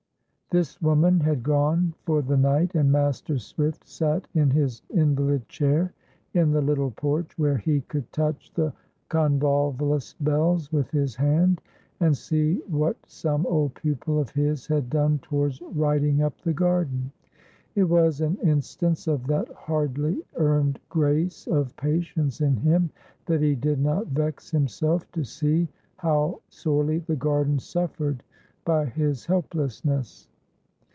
This 0.53 0.81
woman 0.81 1.21
had 1.21 1.43
gone 1.43 1.93
for 2.03 2.21
the 2.21 2.35
night, 2.35 2.75
and 2.75 2.91
Master 2.91 3.37
Swift 3.39 3.87
sat 3.87 4.27
in 4.33 4.49
his 4.49 4.81
invalid 4.89 5.47
chair 5.47 5.93
in 6.33 6.51
the 6.51 6.59
little 6.59 6.91
porch, 6.91 7.37
where 7.39 7.55
he 7.55 7.79
could 7.79 8.11
touch 8.11 8.51
the 8.53 8.73
convolvulus 9.07 10.13
bells 10.19 10.69
with 10.69 10.91
his 10.91 11.15
hand, 11.15 11.61
and 12.01 12.17
see 12.17 12.55
what 12.67 12.97
some 13.05 13.45
old 13.45 13.75
pupil 13.75 14.19
of 14.19 14.31
his 14.31 14.67
had 14.67 14.89
done 14.89 15.19
towards 15.19 15.61
"righting 15.61 16.21
up" 16.21 16.37
the 16.41 16.51
garden. 16.51 17.13
It 17.75 17.85
was 17.85 18.19
an 18.19 18.35
instance 18.43 19.07
of 19.07 19.27
that 19.27 19.47
hardly 19.53 20.21
earned 20.35 20.81
grace 20.89 21.47
of 21.47 21.73
patience 21.77 22.41
in 22.41 22.57
him 22.57 22.89
that 23.25 23.39
he 23.41 23.55
did 23.55 23.79
not 23.79 24.07
vex 24.07 24.51
himself 24.51 25.09
to 25.13 25.23
see 25.23 25.69
how 25.95 26.41
sorely 26.49 26.97
the 26.99 27.15
garden 27.15 27.57
suffered 27.57 28.21
by 28.65 28.85
his 28.87 29.25
helplessness. 29.25 30.27